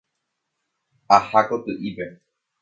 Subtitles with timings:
[1.17, 2.05] Aha koty'ípe.